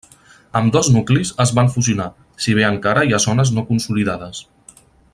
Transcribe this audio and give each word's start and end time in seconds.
Ambdós 0.59 0.87
nuclis 0.95 1.31
es 1.45 1.53
van 1.59 1.69
fusionar, 1.75 2.07
si 2.47 2.57
bé 2.61 2.65
encara 2.71 3.05
hi 3.09 3.15
ha 3.19 3.23
zones 3.29 3.53
no 3.59 3.67
consolidades. 3.71 4.43